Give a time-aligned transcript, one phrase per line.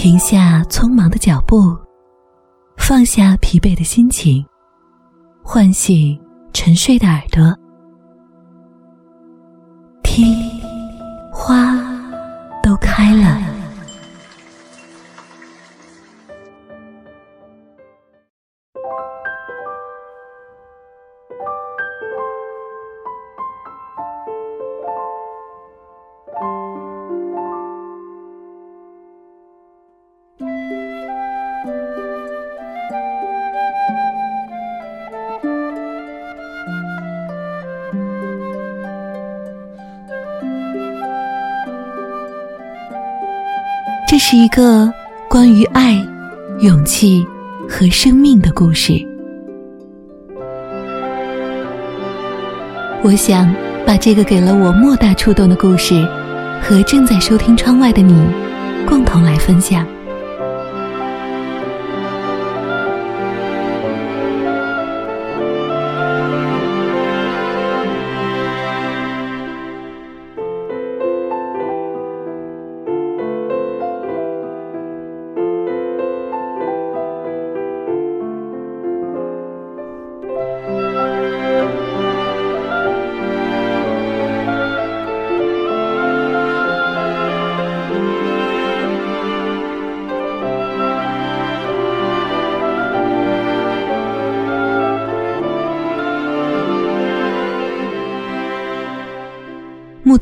[0.00, 1.76] 停下匆忙的脚步，
[2.78, 4.42] 放下疲惫的心情，
[5.42, 6.18] 唤醒
[6.54, 7.54] 沉睡的耳朵，
[10.02, 10.34] 听，
[11.30, 11.76] 花
[12.62, 13.49] 都开了。
[44.30, 44.88] 是一个
[45.28, 46.00] 关于爱、
[46.60, 47.26] 勇气
[47.68, 48.92] 和生命的故事。
[53.02, 53.52] 我想
[53.84, 56.06] 把这个给了我莫大触动的故事，
[56.62, 58.24] 和正在收听窗外的你，
[58.86, 59.84] 共同来分享。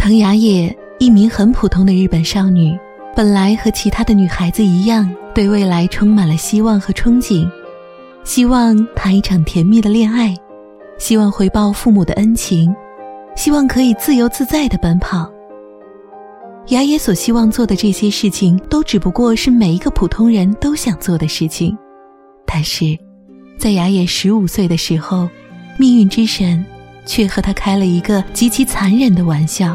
[0.08, 2.74] 藤雅也，一名很普通的日本少女，
[3.14, 7.46] 本来和其他的女孩子一样，对未来充满了希望和憧憬，
[8.24, 10.34] 希望谈一场甜蜜的恋爱，
[10.96, 12.74] 希望回报父母的恩情，
[13.36, 15.30] 希望可以自由自在的奔跑。
[16.68, 21.76] 雅也所希望做的这些事情，都只不过是每一个普通人都想做的事情，
[22.46, 22.96] 但是，
[23.58, 25.28] 在雅也十五岁的时候，
[25.76, 26.64] 命运之神。
[27.04, 29.74] 却和他开了一个极其残忍的玩笑。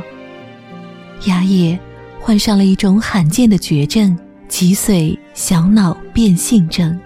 [1.26, 1.78] 雅也
[2.20, 4.18] 患上了一种罕见的绝症——
[4.48, 7.00] 脊髓小脑变性症。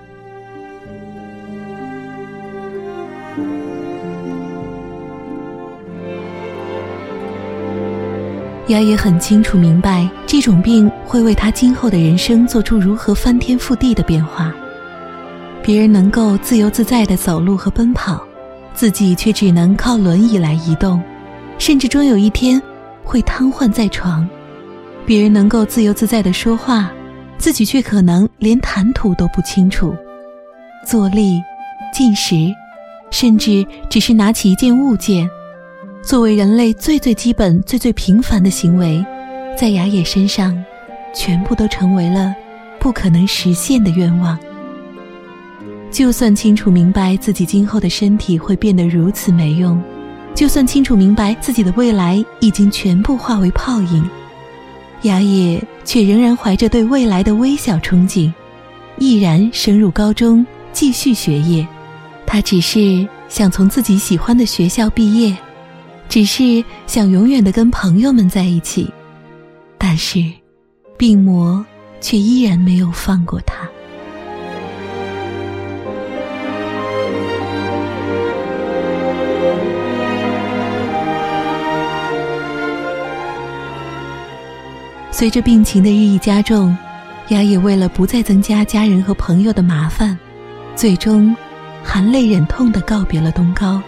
[8.67, 14.53] 雅也很清楚明白，这种病会为他今后的人生做出如何翻天覆地的变化。
[15.63, 18.21] 别人能够自由自在的走路和奔跑。
[18.73, 21.01] 自己却只能靠轮椅来移动，
[21.57, 22.61] 甚至终有一天
[23.07, 24.27] 会瘫痪在床。
[25.05, 26.91] 别人能够自由自在的说话，
[27.37, 29.95] 自己却可能连谈吐都不清楚。
[30.85, 31.41] 坐立、
[31.93, 32.35] 进食，
[33.09, 35.29] 甚至只是拿起一件物件，
[36.03, 39.03] 作为人类最最基本、最最平凡的行为，
[39.57, 40.61] 在雅野身上，
[41.15, 42.35] 全部都成为了
[42.79, 44.37] 不可能实现的愿望。
[45.89, 49.81] 就算清楚明白自己今后的身体会变得如此没用，
[50.37, 54.07] 就算清楚明白自己的未来已经全部化为泡影，
[55.01, 58.31] 雅野却仍然怀着对未来的微小憧憬，
[58.99, 61.67] 毅然升入高中继续学业。
[62.27, 65.35] 他只是想从自己喜欢的学校毕业，
[66.07, 68.87] 只是想永远的跟朋友们在一起，
[69.75, 70.23] 但是，
[70.99, 71.65] 病魔
[71.99, 73.67] 却依然没有放过他。
[85.17, 86.77] 随着病情的日益加重，
[87.29, 90.15] 雅也为了不再增加家人和朋友的麻烦，
[90.75, 91.35] 最终
[91.83, 93.81] 含泪忍痛地告别了东高，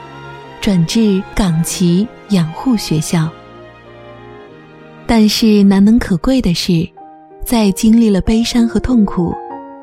[0.60, 3.30] 转至港崎养护学校。
[5.06, 6.90] 但是难能可贵的是，
[7.46, 9.32] 在经历了悲伤和痛苦，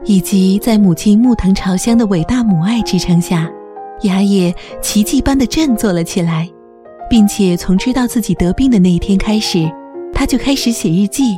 [0.05, 3.49] 以及在母亲木藤朝香的伟大母爱支撑下，
[4.03, 6.51] 雅也奇迹般的振作了起来，
[7.09, 9.73] 并且从知道自己得病的那一天开始。
[10.19, 11.37] 他就开始写日记，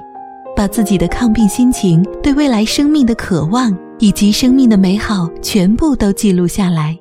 [0.55, 6.97] 把自己的抗病心情、对未来生命的渴望以及生命的美好全部都记录下来。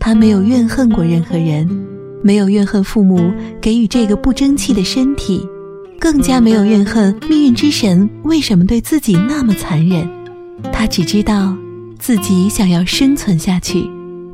[0.00, 1.68] 他没有怨恨过任何人，
[2.20, 5.48] 没有怨恨父母给予这个不争气的身体，
[6.00, 10.08] 更加没有怨恨命运之神为什么对自己那么残忍。
[10.72, 11.54] 他只知道
[11.98, 13.84] 自己想要生存下去，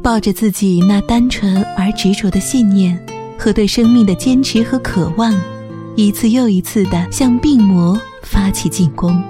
[0.01, 2.97] 抱着自己那单纯而执着的信念
[3.37, 5.35] 和对生命的坚持和渴望，
[5.97, 9.21] 一次又一次地向病魔发起进攻。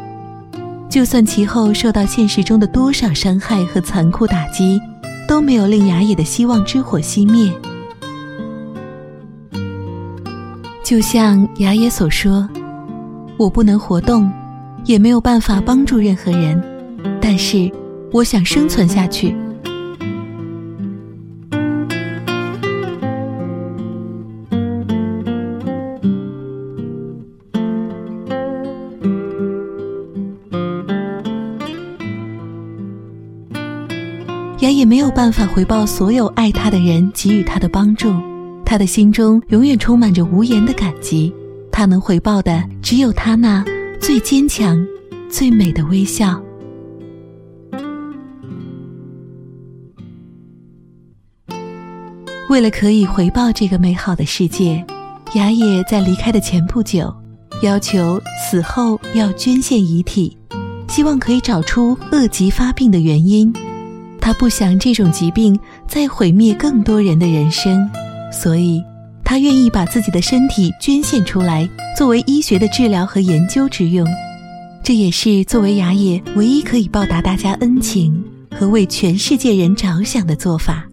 [0.91, 4.79] 就算其后受到现实中的多少伤害和残酷打击，
[5.27, 7.51] 都没有令雅野的希望之火熄灭。
[10.87, 12.49] 就像雅野所说
[13.37, 14.31] ：“我不能活动，
[14.85, 16.63] 也没有办法帮助任何人，
[17.21, 17.69] 但是
[18.13, 19.35] 我想生存下去。”
[34.61, 38.15] 雅也没有办法回报所有爱他的人给予他的帮助，
[38.67, 41.33] 他的心中永远充满着无言的感激。
[41.71, 43.65] 他能回报的只有他那
[44.01, 44.77] 最坚强、
[45.31, 46.43] 最美的微笑。
[52.49, 54.85] 为了可以回报这个美好的世界，
[55.35, 57.15] 雅也在离开的前不久，
[57.63, 58.21] 要求
[58.51, 60.37] 死后要捐献遗体，
[60.89, 63.53] 希望可以找出恶疾发病的原因。
[64.21, 67.89] 他不想这种疾病再毁灭更多人的人生，
[68.33, 68.83] 所以，
[69.25, 74.07] 他愿意把自己的身体捐献出来，作为医学的治疗和研究之用。
[74.83, 80.87] 这也是作为雅野唯一可以报答大家恩情和为全世界人着想的做法。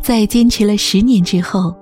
[0.00, 1.74] 在坚持了十年之后，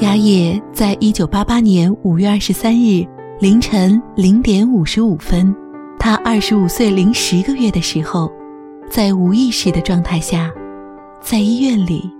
[0.00, 3.06] 雅野在一九八八年五月二十三日。
[3.40, 5.54] 凌晨零点五十五分，
[5.98, 8.32] 他二十五岁零十个月的时候，
[8.88, 10.50] 在无意识的状态下，
[11.20, 12.10] 在医院里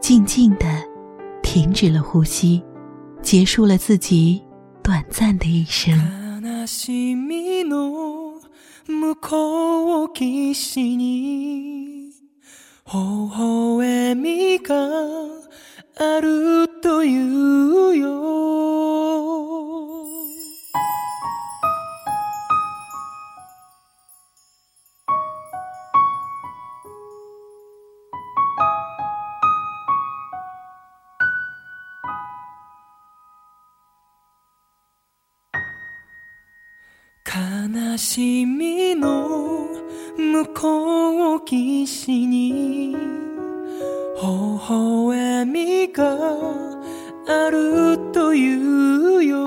[0.00, 0.66] 静静的
[1.42, 2.62] 停止了呼吸，
[3.22, 4.42] 结束了自己
[4.82, 5.96] 短暂的一生。
[38.06, 39.66] しみの
[40.16, 42.98] 向こう岸に微
[44.68, 46.16] 笑みが
[47.26, 49.44] あるというよ。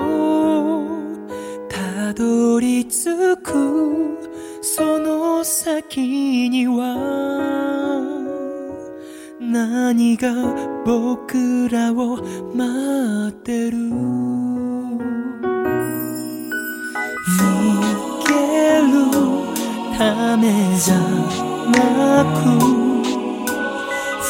[1.70, 4.18] たどり着く
[4.60, 6.96] その先には
[9.40, 10.28] 何が
[10.84, 12.18] 僕らを
[12.54, 14.49] 待ってる？
[20.00, 20.48] ため
[20.78, 20.94] じゃ
[21.76, 22.38] なく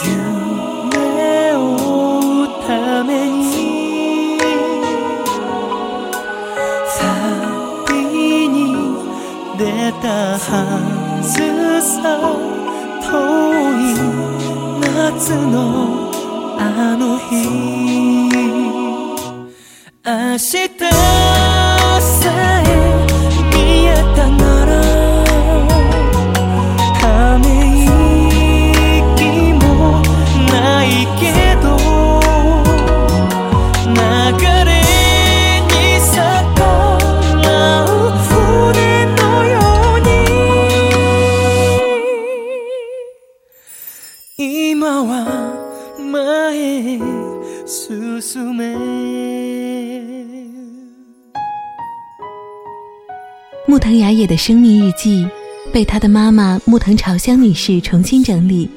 [0.05, 4.37] 夢を追うために
[7.87, 8.59] 旅に
[9.57, 9.63] 出
[10.03, 10.07] た
[10.39, 10.43] は
[11.23, 11.31] ず
[11.81, 12.19] さ。
[13.01, 13.09] 遠
[13.81, 13.95] い
[14.81, 16.11] 夏の
[16.59, 16.61] あ
[16.99, 17.33] の日
[20.05, 21.00] 明日
[53.67, 55.27] 木藤雅也的生命日记
[55.73, 58.69] 被他的妈妈木藤朝香女士重新整理，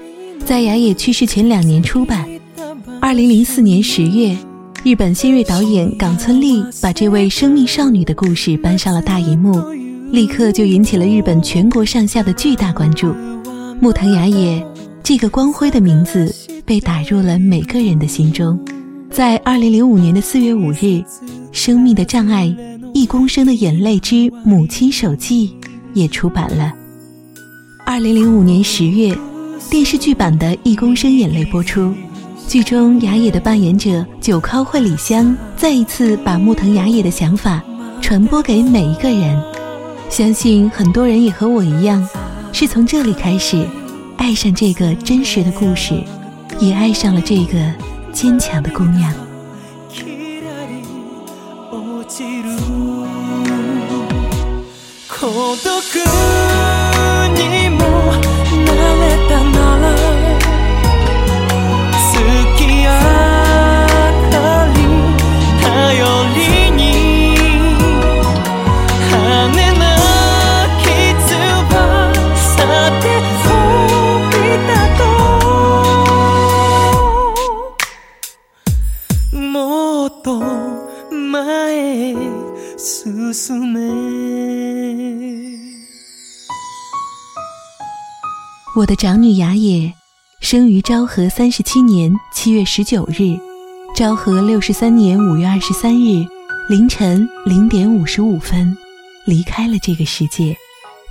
[0.45, 2.27] 在雅也去世前两年出版。
[3.01, 4.37] 二零零四年十月，
[4.83, 9.59] 日本新锐导演冈村丽把这位生命少女的故事搬上了大荧幕，
[10.11, 13.13] 立刻就引起了日本全国上下的巨大关注。
[13.79, 14.63] 木藤雅也
[15.01, 16.33] 这个光辉的名字
[16.65, 18.59] 被打入了每个人的心中。
[19.09, 20.75] 在二零零五年的四月五日，
[21.51, 22.47] 《生命的障碍》。
[22.95, 25.51] 一公升的眼泪之母亲手记
[25.95, 26.71] 也出版了。
[27.87, 29.17] 二零零五年十月，
[29.67, 31.91] 电视剧版的《一公升眼泪》播出，
[32.47, 37.63] 剧中雅野的扮演者九尻惠里香再一次把木藤雅野的想法
[37.99, 39.43] 传播给每一个人。
[40.07, 42.07] 相信很多人也和我一样，
[42.51, 43.67] 是从这里开始，
[44.17, 45.99] 爱上这个真实的故事，
[46.59, 47.57] 也爱上了这个
[48.11, 49.13] 坚强的姑娘。
[88.83, 89.93] 我的长女雅也，
[90.41, 93.39] 生于昭和三十七年七月十九日，
[93.95, 96.27] 昭和六十三年五月二十三日
[96.67, 98.75] 凌晨零点五十五分，
[99.25, 100.53] 离开了这个世界，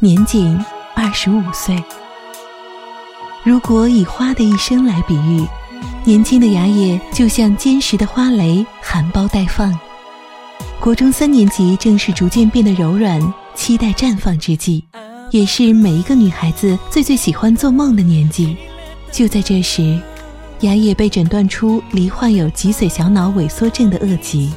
[0.01, 0.55] 年仅
[0.95, 1.83] 二十五岁。
[3.43, 5.43] 如果以花的一生来比喻，
[6.05, 9.73] 年轻的雅也就像坚实的花蕾，含苞待放。
[10.79, 13.19] 国中三年级正是逐渐变得柔软、
[13.55, 14.85] 期待绽放之际。
[15.33, 18.57] 也是每一个女孩子最最喜欢做梦的年纪。
[19.11, 19.99] 就在这时，
[20.61, 24.53] 雅也被诊断出罹患有脊髓小脑萎缩症的恶疾。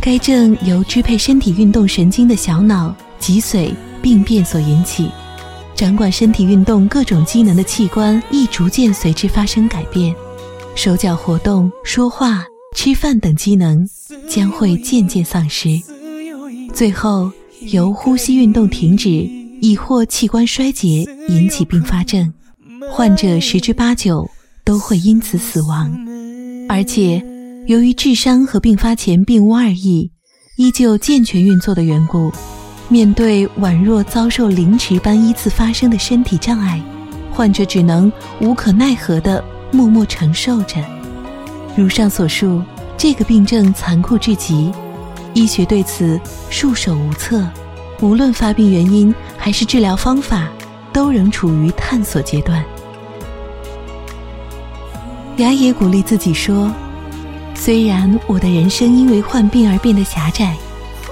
[0.00, 5.08] 该症由支配身体运动神经的小脑、脊髓病变所引起，
[5.76, 10.12] 掌管身体运动各种机能的器官亦逐渐随之发生改变。
[10.74, 13.88] 手脚活动、说话、吃饭等机能
[14.28, 15.80] 将会渐渐丧失，
[16.74, 19.39] 最后由呼吸运动停止。
[19.60, 22.32] 已或器官衰竭引起并发症，
[22.90, 24.28] 患者十之八九
[24.64, 25.92] 都会因此死亡。
[26.68, 27.22] 而且，
[27.66, 30.10] 由于智商和病发前并无二异，
[30.56, 32.32] 依旧健全运作的缘故，
[32.88, 36.80] 面对宛若遭受凌迟般依次发生的身体障碍，
[37.30, 40.76] 患者只能无可奈何地默默承受着。
[41.76, 42.62] 如上所述，
[42.96, 44.72] 这个病症残酷至极，
[45.34, 47.46] 医学对此束手无策。
[48.00, 50.48] 无论发病原因还是治疗方法，
[50.92, 52.64] 都仍处于探索阶段。
[55.36, 56.72] 雅也鼓励自己说
[57.54, 60.56] ：“虽然我的人生因为患病而变得狭窄，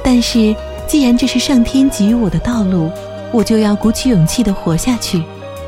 [0.03, 0.55] 但是
[0.87, 2.91] 既然这是上天给予我的道路，
[3.33, 5.23] 我就要鼓起勇气的活下去，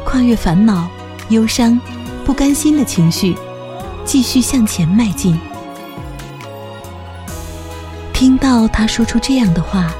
[0.04, 0.88] 跨越烦恼、
[1.28, 1.78] 忧伤、
[2.24, 3.36] 不甘心的情绪，
[4.06, 5.38] 继续向前迈进。”
[8.14, 9.92] 听到他说出这样的话。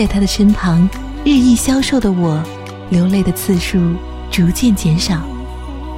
[0.00, 0.88] 在他的身旁，
[1.26, 2.42] 日益消瘦的我，
[2.88, 3.78] 流泪的次数
[4.30, 5.20] 逐渐减少，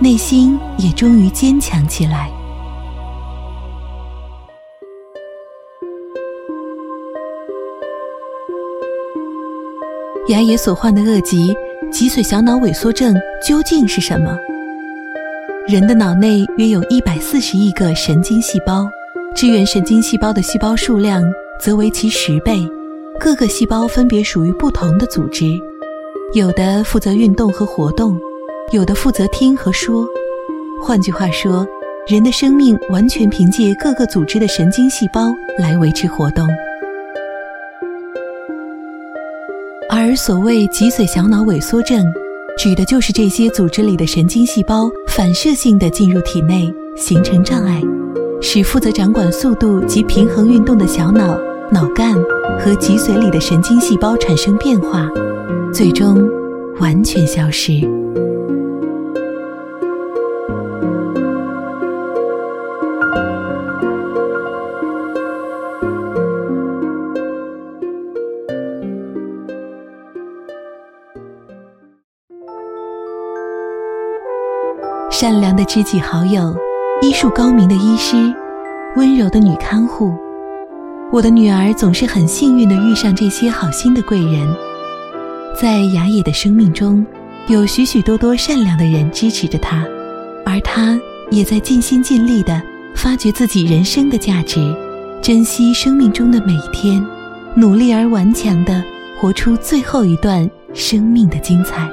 [0.00, 2.28] 内心也终于坚强起来。
[10.30, 11.54] 雅野所患的恶疾——
[11.92, 13.14] 脊髓小脑萎缩症，
[13.47, 14.37] 究竟是什么？
[15.68, 18.90] 人的脑内约有一百四十亿个神经细胞，
[19.32, 21.23] 支援神经细胞的细胞数量
[21.61, 22.66] 则为其十倍。
[23.21, 25.45] 各个细胞分别属于不同的组织，
[26.33, 28.19] 有的负责运动和活动，
[28.73, 30.07] 有的负责听和说。
[30.83, 31.66] 换句话说，
[32.09, 36.49] 人的生命完全凭借各个组织的神经细胞来维持活动。
[39.88, 42.04] 而所谓脊髓小脑萎缩症，
[42.59, 47.81] 指的就是这些组织里的神经细胞反射性的进入体内，形成障碍，
[48.40, 51.38] 使负责掌管速度及平衡运动的小脑。
[51.71, 52.14] 脑干
[52.64, 55.09] 和脊髓里的神经细胞产生变化，
[55.75, 56.31] 最终
[56.78, 57.81] 完全消失。
[75.11, 76.54] 善良的知己好友，
[77.00, 78.33] 医术高明的医师，
[78.95, 80.12] 温柔的女看护。
[81.12, 84.49] 我的女儿总是很幸运地遇上这些好心的贵人，
[85.54, 87.04] 在雅野的生命中，
[87.49, 89.85] 有许许多多善良的人支持着她，
[90.47, 90.99] 而她
[91.31, 92.62] 也在尽心尽力地
[92.95, 94.75] 发掘自己人生的价值，
[95.21, 97.04] 珍惜生命中的每一天，
[97.54, 98.83] 努力而顽强地
[99.21, 101.87] 活出最后一段生命的精彩。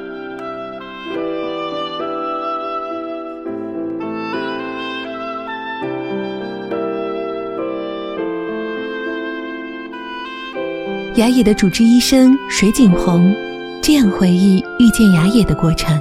[11.19, 13.35] 雅也的主治医生水井宏
[13.81, 15.99] 这样回忆遇见雅也的过程：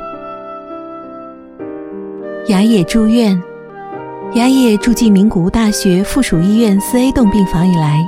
[2.46, 3.36] 雅也住院，
[4.34, 7.98] 雅也住进名古屋大学附属医院四 A 栋病房以来，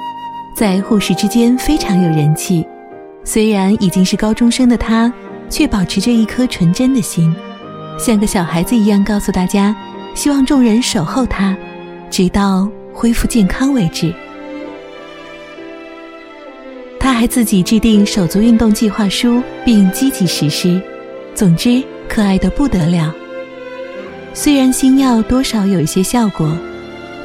[0.55, 2.64] 在护士之间非常有人气，
[3.25, 5.12] 虽然已经是高中生的他，
[5.49, 7.35] 却保持着一颗纯真的心，
[7.99, 9.75] 像个小孩子一样告诉大家，
[10.14, 11.57] 希望众人守候他，
[12.09, 14.14] 直到恢复健康为止。
[17.21, 20.81] 还自己制定手足运动计划书，并积极实施。
[21.35, 23.15] 总之，可爱的不得了。
[24.33, 26.50] 虽然新药多少有一些效果，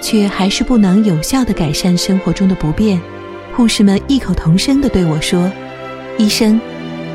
[0.01, 2.99] 却还是不能有效的改善生活中的不便。
[3.55, 5.49] 护士们异口同声地对我说
[6.19, 6.59] ：“医生，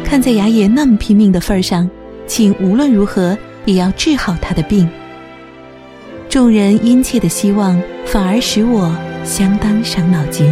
[0.02, 1.86] 看在牙爷那么拼命的份上，
[2.26, 4.88] 请无论如何也要治好他的病。”
[6.30, 8.90] 众人殷切的希望，反而使我
[9.22, 10.50] 相当伤脑筋。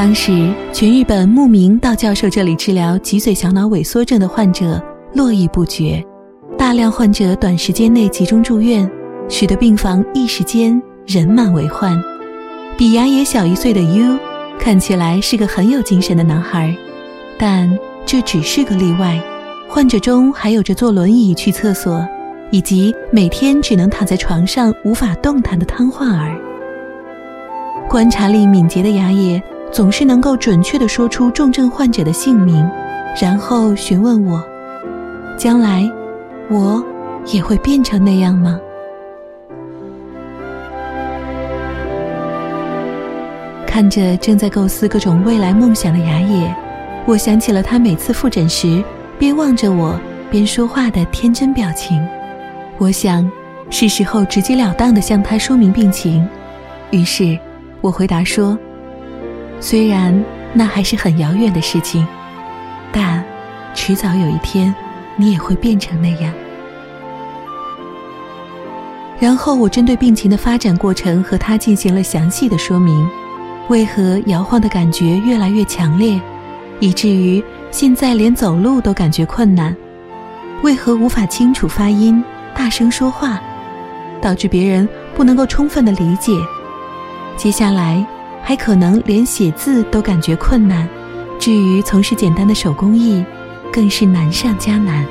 [0.00, 6.02] 当时，全日本慕名到教授这里治疗脊髓小脑萎缩症的患者络绎不绝。
[6.56, 8.90] 大量患者短时间内集中住院，
[9.28, 12.02] 使得病房一时间人满为患。
[12.78, 14.18] 比牙爷小一岁的 U，
[14.58, 16.74] 看起来是个很有精神的男孩，
[17.38, 17.68] 但
[18.06, 19.20] 这只是个例外。
[19.68, 22.02] 患者中还有着坐轮椅去厕所，
[22.50, 26.34] 以及每天只能躺在床上无法动弹的瘫痪儿。
[27.86, 29.42] 观察力敏捷的牙爷
[29.72, 32.68] 总是能够准确地说出重症患者的姓名，
[33.20, 34.42] 然后询问我，
[35.36, 35.90] 将来。
[36.52, 36.84] 我
[37.26, 38.58] 也会变成那样吗？
[43.64, 46.52] 看着正在构思各种未来梦想的牙野，
[47.06, 48.82] 我想起了他每次复诊时
[49.16, 49.96] 边望着我
[50.28, 52.04] 边说话的天真表情。
[52.78, 53.30] 我想
[53.70, 56.28] 是时候直截了当的向他说明病情。
[56.90, 57.38] 于是，
[57.80, 58.58] 我回答说
[59.60, 62.06] ：“虽然那还是很遥远的事情，
[62.90, 63.24] 但
[63.74, 64.74] 迟早有一天。”
[65.16, 66.32] 你也会变成那样。
[69.18, 73.06] 然后我针对病情的发展过程和他进行了详细的说明，
[73.68, 76.18] 为何摇晃的感觉越来越强烈，
[76.78, 79.76] 以至于现在连走路都感觉困难，
[80.62, 83.38] 为何无法清楚发音、大声说话，
[84.22, 86.32] 导致别人不能够充分的理解。
[87.36, 88.02] 接下来
[88.42, 90.88] 还可能连写字都感觉困难，
[91.38, 93.24] 至于从事简单的手工艺。
[93.72, 95.06] 更是难上加难。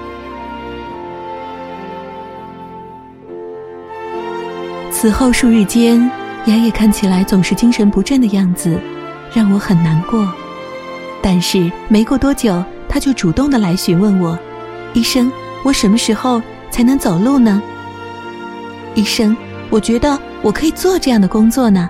[4.92, 6.12] 此后数日间，
[6.48, 8.78] 雅也看起来总是精神不振的样子，
[9.34, 10.28] 让我很难过。
[11.22, 14.38] 但是没过多久，他就主动的来询问我
[14.92, 15.32] ：“医生，
[15.64, 17.62] 我什么时候才能走路呢？”
[18.94, 19.38] 医生，
[19.70, 21.90] 我觉得我可以做这样的工作呢。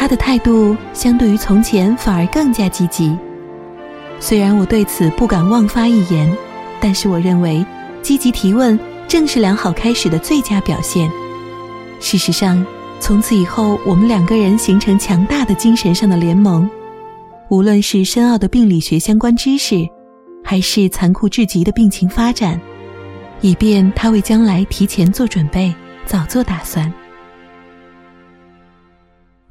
[0.00, 3.14] 他的态度相对于从前反而更加积极。
[4.18, 6.34] 虽然我对此不敢妄发一言，
[6.80, 7.62] 但是我认为，
[8.00, 11.10] 积极提问正是良好开始的最佳表现。
[12.00, 12.64] 事实上，
[12.98, 16.66] 从此以后，我们两个人形成强大的精神上的联盟。
[17.50, 19.86] 无论是深奥的病理学相关知识，
[20.42, 22.58] 还是残酷至极的病情发展，
[23.42, 25.74] 以便他为将来提前做准备，
[26.06, 26.90] 早做打算。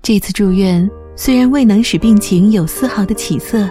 [0.01, 3.69] 这次住院虽然未能使病情有丝毫的起色。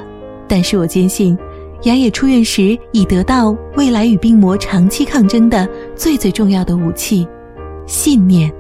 [0.51, 1.37] 但是我坚信，
[1.83, 7.29] 雅野出院时已得到未来与病魔长期抗争的最最重要的武器——
[7.87, 8.51] 信念。